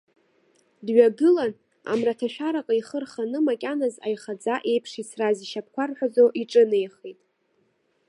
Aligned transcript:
Дҩагылан, 0.85 1.53
амраҭашәараҟа 1.91 2.73
ихы 2.79 2.97
рханы, 3.03 3.39
макьаназ 3.45 3.95
аихаӡа 4.05 4.55
еиԥш 4.69 4.91
ицраз 5.01 5.37
ишьапқәа 5.41 5.83
рҳәазо 5.89 6.25
иҿынеихеит. 6.41 7.19